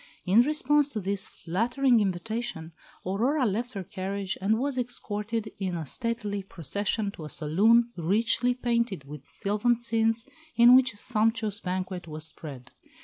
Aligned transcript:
In 0.25 0.41
response 0.41 0.91
to 0.93 0.99
this 0.99 1.27
flattering 1.27 1.99
invitation 1.99 2.71
Aurora 3.05 3.45
left 3.45 3.73
her 3.73 3.83
carriage 3.83 4.35
and 4.41 4.57
was 4.57 4.75
escorted 4.75 5.51
in 5.59 5.85
stately 5.85 6.41
procession 6.41 7.11
to 7.11 7.25
a 7.25 7.29
saloon, 7.29 7.91
richly 7.95 8.55
painted 8.55 9.03
with 9.03 9.27
sylvan 9.29 9.79
scenes, 9.79 10.25
in 10.55 10.75
which 10.75 10.95
a 10.95 10.97
sumptuous 10.97 11.59
banquet 11.59 12.07
was 12.07 12.25
spread. 12.25 12.71